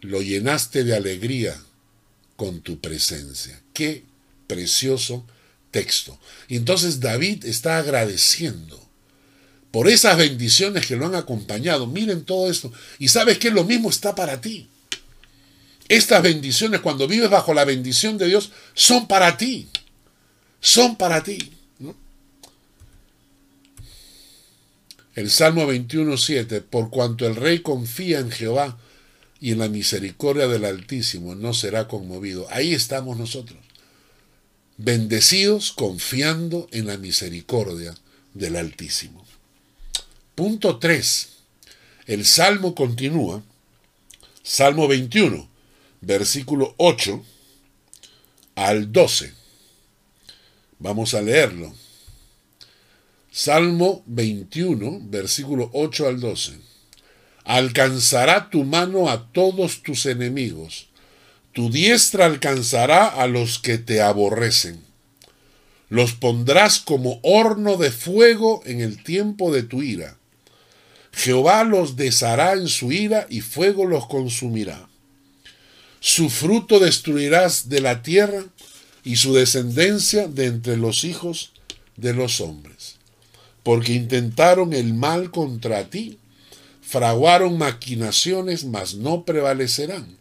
[0.00, 1.60] lo llenaste de alegría
[2.36, 3.60] con tu presencia.
[3.72, 4.04] Qué
[4.46, 5.26] precioso
[5.70, 6.18] texto.
[6.48, 8.80] Y entonces David está agradeciendo
[9.70, 11.86] por esas bendiciones que lo han acompañado.
[11.86, 12.72] Miren todo esto.
[12.98, 14.68] Y sabes que lo mismo está para ti.
[15.88, 19.68] Estas bendiciones, cuando vives bajo la bendición de Dios, son para ti.
[20.60, 21.52] Son para ti.
[25.14, 28.78] El Salmo 21.7, por cuanto el rey confía en Jehová
[29.40, 32.46] y en la misericordia del Altísimo, no será conmovido.
[32.50, 33.58] Ahí estamos nosotros,
[34.76, 37.94] bendecidos confiando en la misericordia
[38.34, 39.24] del Altísimo.
[40.34, 41.28] Punto 3.
[42.06, 43.42] El Salmo continúa.
[44.42, 45.48] Salmo 21,
[46.00, 47.22] versículo 8
[48.56, 49.32] al 12.
[50.78, 51.72] Vamos a leerlo.
[53.30, 56.69] Salmo 21, versículo 8 al 12.
[57.50, 60.86] Alcanzará tu mano a todos tus enemigos,
[61.52, 64.80] tu diestra alcanzará a los que te aborrecen.
[65.88, 70.16] Los pondrás como horno de fuego en el tiempo de tu ira.
[71.10, 74.88] Jehová los deshará en su ira y fuego los consumirá.
[75.98, 78.44] Su fruto destruirás de la tierra
[79.02, 81.50] y su descendencia de entre los hijos
[81.96, 83.00] de los hombres
[83.62, 86.18] porque intentaron el mal contra ti,
[86.90, 90.18] fraguaron maquinaciones, mas no prevalecerán.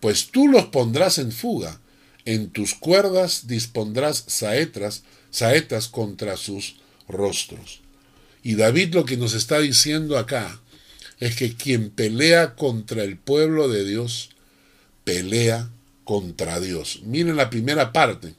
[0.00, 1.82] Pues tú los pondrás en fuga,
[2.24, 6.76] en tus cuerdas dispondrás saetas, saetas contra sus
[7.08, 7.80] rostros.
[8.42, 10.58] Y David lo que nos está diciendo acá
[11.20, 14.30] es que quien pelea contra el pueblo de Dios,
[15.04, 15.68] pelea
[16.04, 17.00] contra Dios.
[17.04, 18.32] Miren la primera parte.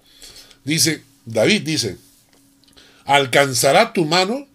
[0.63, 1.97] Dice, David dice,
[3.05, 4.47] alcanzará tu mano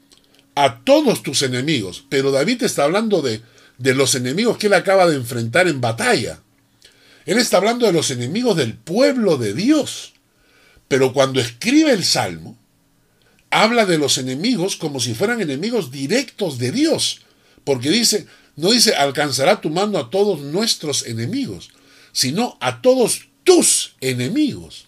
[0.65, 2.05] a todos tus enemigos.
[2.09, 3.43] Pero David está hablando de,
[3.79, 6.41] de los enemigos que él acaba de enfrentar en batalla.
[7.27, 10.15] Él está hablando de los enemigos del pueblo de Dios.
[10.89, 12.59] Pero cuando escribe el Salmo,
[13.51, 17.21] habla de los enemigos como si fueran enemigos directos de Dios.
[17.63, 21.71] Porque dice, no dice alcanzará tu mano a todos nuestros enemigos,
[22.11, 24.87] sino a todos tus enemigos.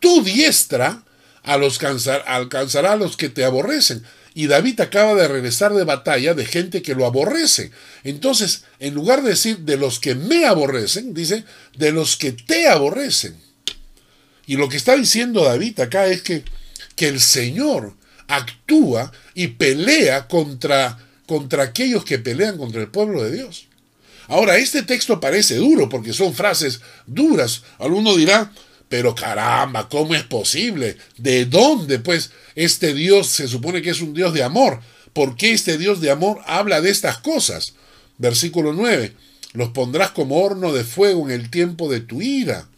[0.00, 1.04] Tu diestra
[1.44, 4.04] alcanzará a los que te aborrecen.
[4.34, 7.70] Y David acaba de regresar de batalla de gente que lo aborrece.
[8.04, 11.44] Entonces, en lugar de decir de los que me aborrecen, dice
[11.76, 13.36] de los que te aborrecen.
[14.46, 16.44] Y lo que está diciendo David acá es que,
[16.96, 17.94] que el Señor
[18.28, 23.66] actúa y pelea contra, contra aquellos que pelean contra el pueblo de Dios.
[24.28, 27.62] Ahora, este texto parece duro porque son frases duras.
[27.78, 28.52] Alguno dirá,
[28.88, 30.96] pero caramba, ¿cómo es posible?
[31.16, 34.80] ¿De dónde pues este Dios se supone que es un Dios de amor?
[35.12, 37.74] ¿Por qué este Dios de amor habla de estas cosas?
[38.16, 39.12] Versículo 9.
[39.52, 42.68] Los pondrás como horno de fuego en el tiempo de tu ira.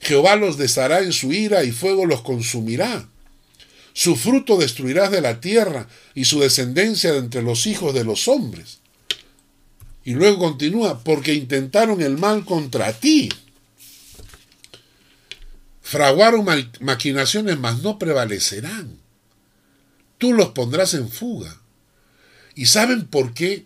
[0.00, 3.08] Jehová los deshará en su ira y fuego los consumirá.
[3.92, 8.28] Su fruto destruirás de la tierra y su descendencia de entre los hijos de los
[8.28, 8.78] hombres.
[10.04, 13.28] Y luego continúa, porque intentaron el mal contra ti
[15.88, 16.44] Fraguaron
[16.80, 18.98] maquinaciones, mas no prevalecerán.
[20.18, 21.62] Tú los pondrás en fuga.
[22.54, 23.64] ¿Y saben por qué?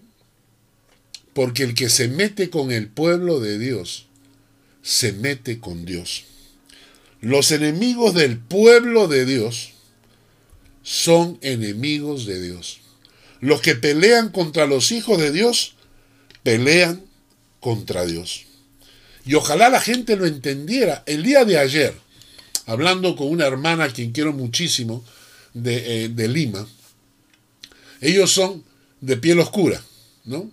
[1.32, 4.06] Porque el que se mete con el pueblo de Dios,
[4.82, 6.22] se mete con Dios.
[7.20, 9.72] Los enemigos del pueblo de Dios
[10.84, 12.78] son enemigos de Dios.
[13.40, 15.74] Los que pelean contra los hijos de Dios,
[16.44, 17.04] pelean
[17.58, 18.44] contra Dios.
[19.24, 21.02] Y ojalá la gente lo entendiera.
[21.06, 22.01] El día de ayer,
[22.66, 25.04] hablando con una hermana a quien quiero muchísimo
[25.54, 26.66] de, eh, Lima.
[28.00, 28.64] Ellos son
[29.00, 29.82] de piel oscura,
[30.24, 30.50] ¿no?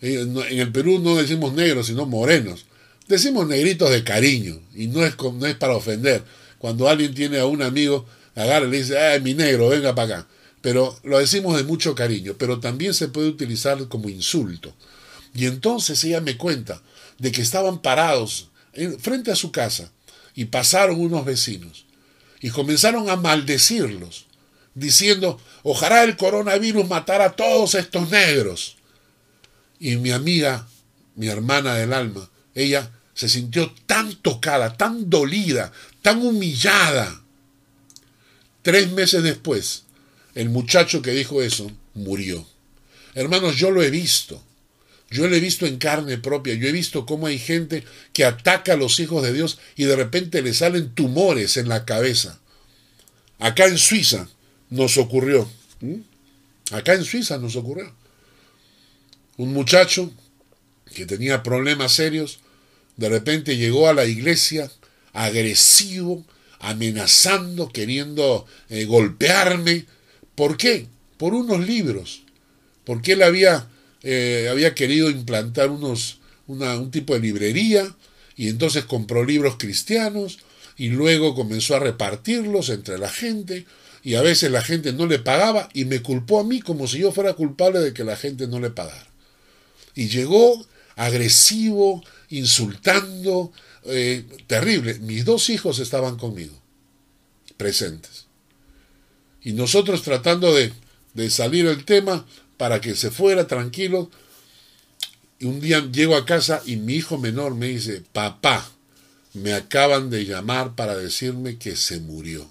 [0.00, 2.66] En el Perú no decimos negros, sino morenos.
[3.06, 6.24] Decimos negritos de cariño, y no es, no es para ofender.
[6.58, 10.16] Cuando alguien tiene a un amigo, agarra y le dice, ¡ay, mi negro, venga para
[10.16, 10.28] acá!
[10.60, 14.74] Pero lo decimos de mucho cariño, pero también se puede utilizar como insulto.
[15.34, 16.82] Y entonces ella me cuenta
[17.18, 18.48] de que estaban parados
[19.00, 19.92] frente a su casa
[20.34, 21.86] y pasaron unos vecinos
[22.40, 24.26] y comenzaron a maldecirlos,
[24.74, 28.76] diciendo, ojalá el coronavirus matara a todos estos negros.
[29.78, 30.66] Y mi amiga,
[31.14, 35.72] mi hermana del alma, ella se sintió tan tocada, tan dolida,
[36.02, 37.22] tan humillada.
[38.62, 39.84] Tres meses después,
[40.34, 42.46] el muchacho que dijo eso murió.
[43.14, 44.42] Hermanos, yo lo he visto.
[45.12, 48.72] Yo lo he visto en carne propia, yo he visto cómo hay gente que ataca
[48.72, 52.40] a los hijos de Dios y de repente le salen tumores en la cabeza.
[53.38, 54.28] Acá en Suiza
[54.70, 55.48] nos ocurrió.
[56.70, 57.92] Acá en Suiza nos ocurrió.
[59.36, 60.10] Un muchacho
[60.94, 62.40] que tenía problemas serios,
[62.96, 64.70] de repente llegó a la iglesia
[65.12, 66.24] agresivo,
[66.58, 69.86] amenazando, queriendo eh, golpearme.
[70.34, 70.86] ¿Por qué?
[71.18, 72.22] Por unos libros.
[72.84, 73.68] Porque él había,
[74.02, 77.94] eh, había querido implantar unos, un tipo de librería
[78.36, 80.38] y entonces compró libros cristianos
[80.76, 83.66] y luego comenzó a repartirlos entre la gente
[84.02, 86.98] y a veces la gente no le pagaba y me culpó a mí como si
[86.98, 89.06] yo fuera culpable de que la gente no le pagara.
[89.94, 93.52] Y llegó agresivo, insultando,
[93.84, 94.98] eh, terrible.
[95.00, 96.54] Mis dos hijos estaban conmigo,
[97.56, 98.26] presentes.
[99.42, 100.72] Y nosotros tratando de,
[101.14, 102.26] de salir el tema
[102.62, 104.08] para que se fuera tranquilo.
[105.40, 108.70] Y un día llego a casa y mi hijo menor me dice, papá,
[109.34, 112.48] me acaban de llamar para decirme que se murió.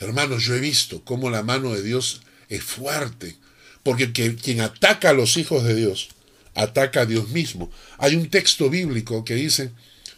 [0.00, 2.20] Hermanos, yo he visto cómo la mano de Dios
[2.50, 3.36] es fuerte,
[3.82, 6.10] porque quien ataca a los hijos de Dios,
[6.54, 7.70] ataca a Dios mismo.
[7.96, 9.70] Hay un texto bíblico que dice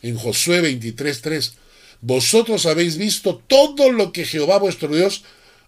[0.02, 1.52] en Josué 23:3,
[2.00, 5.22] vosotros habéis visto todo lo que Jehová vuestro Dios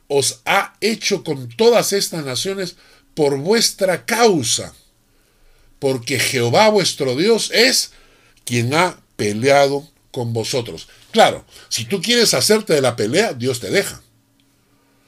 [0.08, 2.76] os ha hecho con todas estas naciones
[3.14, 4.74] por vuestra causa,
[5.78, 7.92] porque Jehová vuestro Dios es
[8.44, 10.88] quien ha peleado con vosotros.
[11.12, 14.02] Claro, si tú quieres hacerte de la pelea, Dios te deja.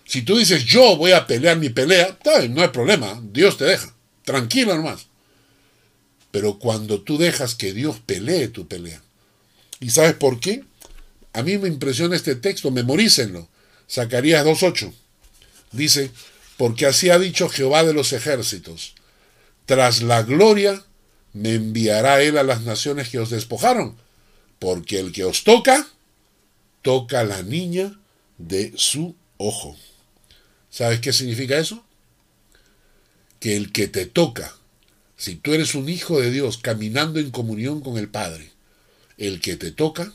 [0.05, 2.19] Si tú dices, yo voy a pelear mi pelea,
[2.51, 3.95] no hay problema, Dios te deja.
[4.25, 5.07] Tranquilo nomás.
[6.31, 9.01] Pero cuando tú dejas que Dios pelee tu pelea.
[9.81, 10.65] ¿Y sabes por qué?
[11.33, 13.49] A mí me impresiona este texto, memorícenlo.
[13.91, 14.93] Zacarías 2.8.
[15.73, 16.11] Dice,
[16.57, 18.95] porque así ha dicho Jehová de los ejércitos.
[19.67, 20.85] Tras la gloria
[21.33, 23.97] me enviará él a las naciones que os despojaron,
[24.59, 25.89] porque el que os toca,
[26.83, 27.99] toca la niña
[28.39, 29.77] de su ojo.
[30.71, 31.85] ¿Sabes qué significa eso?
[33.39, 34.55] Que el que te toca,
[35.17, 38.53] si tú eres un hijo de Dios caminando en comunión con el Padre,
[39.19, 40.13] el que te toca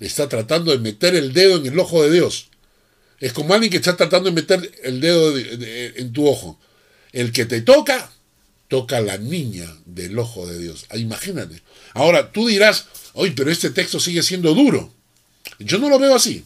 [0.00, 2.51] está tratando de meter el dedo en el ojo de Dios.
[3.22, 6.58] Es como alguien que está tratando de meter el dedo en tu ojo.
[7.12, 8.12] El que te toca,
[8.68, 10.84] toca la niña del ojo de Dios.
[10.90, 11.62] Ah, imagínate.
[11.94, 14.92] Ahora, tú dirás, oye, pero este texto sigue siendo duro.
[15.58, 16.44] Yo no lo veo así.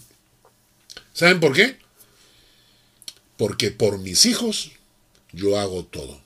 [1.12, 1.78] ¿Saben por qué?
[3.36, 4.72] porque por mis hijos
[5.32, 6.20] yo hago todo.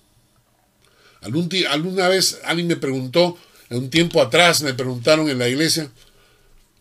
[1.20, 3.38] alguna vez alguien me preguntó,
[3.68, 5.90] un tiempo atrás me preguntaron en la iglesia,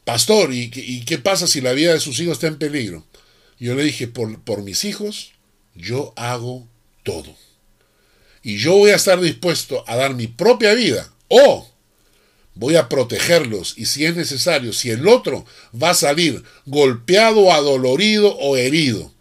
[0.06, 3.06] pastor, ¿y, qué pasa si la vida de sus hijos está en peligro?
[3.60, 5.34] Yo le dije, por, mis hijos
[5.76, 6.68] yo hago
[7.04, 7.36] todo.
[8.42, 11.70] Y yo voy a estar dispuesto a dar mi propia vida o
[12.56, 18.36] voy a protegerlos y si es necesario, si el otro va a salir golpeado, adolorido
[18.38, 19.14] o herido,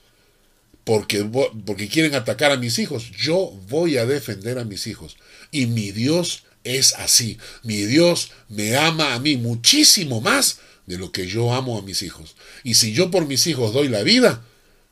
[0.84, 1.24] porque,
[1.66, 3.10] porque quieren atacar a mis hijos.
[3.10, 5.16] Yo voy a defender a mis hijos.
[5.50, 7.38] Y mi Dios es así.
[7.62, 12.02] Mi Dios me ama a mí muchísimo más de lo que yo amo a mis
[12.02, 12.34] hijos.
[12.64, 14.42] Y si yo por mis hijos doy la vida,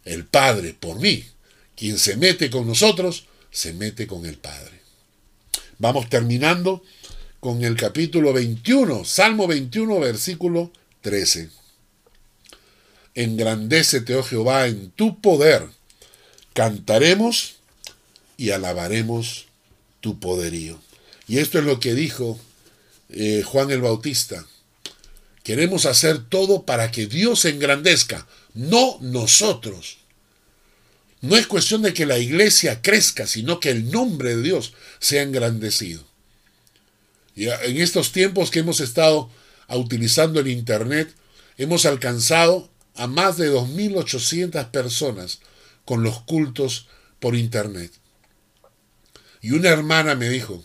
[0.05, 1.24] el Padre por mí,
[1.74, 4.78] quien se mete con nosotros, se mete con el Padre.
[5.78, 6.84] Vamos terminando
[7.40, 10.70] con el capítulo 21, Salmo 21, versículo
[11.01, 11.49] 13.
[13.14, 15.66] Engrandécete, oh Jehová, en tu poder
[16.53, 17.57] cantaremos
[18.36, 19.47] y alabaremos
[20.01, 20.78] tu poderío.
[21.26, 22.38] Y esto es lo que dijo
[23.09, 24.44] eh, Juan el Bautista.
[25.47, 29.99] Queremos hacer todo para que Dios se engrandezca, no nosotros.
[31.20, 35.22] No es cuestión de que la iglesia crezca, sino que el nombre de Dios sea
[35.22, 36.03] engrandecido.
[37.36, 39.30] Y en estos tiempos que hemos estado
[39.68, 41.14] utilizando el Internet,
[41.59, 45.38] hemos alcanzado a más de 2.800 personas
[45.84, 46.88] con los cultos
[47.20, 47.92] por internet.
[49.40, 50.64] Y una hermana me dijo,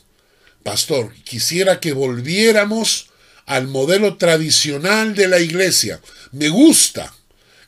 [0.64, 3.11] pastor, quisiera que volviéramos
[3.46, 6.00] al modelo tradicional de la iglesia.
[6.32, 7.14] Me gusta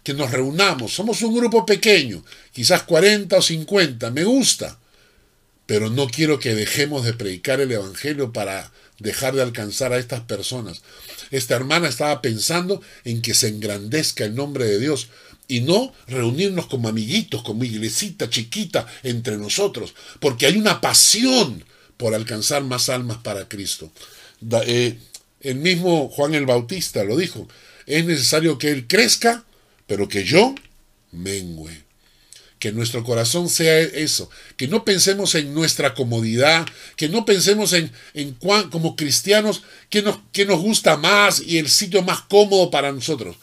[0.03, 0.93] que nos reunamos.
[0.93, 4.11] Somos un grupo pequeño, quizás 40 o 50.
[4.11, 4.79] Me gusta.
[5.65, 10.21] Pero no quiero que dejemos de predicar el Evangelio para dejar de alcanzar a estas
[10.21, 10.81] personas.
[11.31, 15.07] Esta hermana estaba pensando en que se engrandezca el nombre de Dios,
[15.47, 21.63] y no reunirnos como amiguitos, como iglesita chiquita entre nosotros, porque hay una pasión
[21.97, 23.91] por alcanzar más almas para Cristo.
[24.65, 24.97] Eh,
[25.43, 27.47] el mismo Juan el Bautista lo dijo,
[27.85, 29.43] es necesario que Él crezca,
[29.85, 30.55] pero que yo
[31.11, 31.83] mengüe.
[32.59, 36.65] Que nuestro corazón sea eso, que no pensemos en nuestra comodidad,
[36.95, 38.37] que no pensemos en, en
[38.71, 43.35] como cristianos que nos, que nos gusta más y el sitio más cómodo para nosotros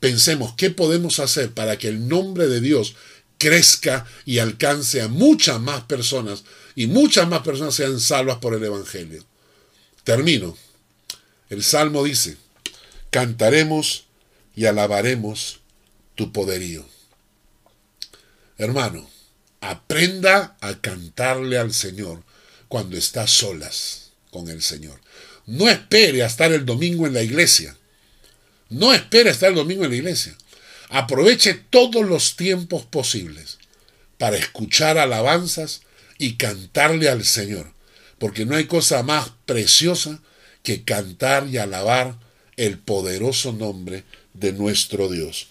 [0.00, 2.94] pensemos qué podemos hacer para que el nombre de Dios
[3.38, 6.44] crezca y alcance a muchas más personas
[6.74, 9.24] y muchas más personas sean salvas por el Evangelio.
[10.04, 10.56] Termino.
[11.50, 12.36] El Salmo dice,
[13.10, 14.06] cantaremos
[14.54, 15.60] y alabaremos
[16.14, 16.84] tu poderío.
[18.58, 19.08] Hermano,
[19.60, 22.22] aprenda a cantarle al Señor
[22.68, 25.00] cuando está solas con el Señor.
[25.46, 27.76] No espere a estar el domingo en la iglesia.
[28.68, 30.36] No espere a estar el domingo en la iglesia.
[30.90, 33.58] Aproveche todos los tiempos posibles
[34.18, 35.82] para escuchar alabanzas
[36.18, 37.72] y cantarle al Señor,
[38.18, 40.20] porque no hay cosa más preciosa
[40.62, 42.18] que cantar y alabar
[42.56, 44.04] el poderoso nombre
[44.34, 45.48] de nuestro Dios.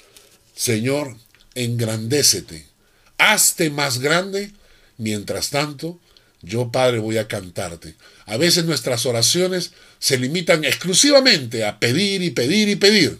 [0.55, 1.15] Señor,
[1.55, 2.65] engrandécete,
[3.17, 4.51] hazte más grande,
[4.97, 5.99] mientras tanto,
[6.41, 7.95] yo Padre voy a cantarte.
[8.25, 13.19] A veces nuestras oraciones se limitan exclusivamente a pedir y pedir y pedir.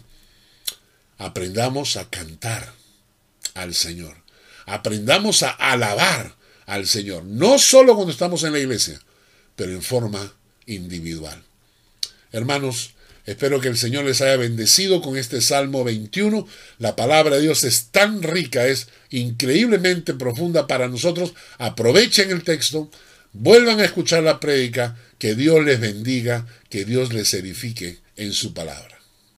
[1.16, 2.72] Aprendamos a cantar
[3.54, 4.16] al Señor.
[4.66, 6.36] Aprendamos a alabar
[6.66, 7.24] al Señor.
[7.24, 9.00] No solo cuando estamos en la iglesia,
[9.56, 10.34] pero en forma
[10.66, 11.42] individual.
[12.32, 12.90] Hermanos,
[13.26, 16.46] espero que el Señor les haya bendecido con este Salmo 21.
[16.78, 21.34] La palabra de Dios es tan rica, es increíblemente profunda para nosotros.
[21.58, 22.90] Aprovechen el texto,
[23.32, 28.54] vuelvan a escuchar la prédica, que Dios les bendiga, que Dios les edifique en su
[28.54, 28.97] palabra.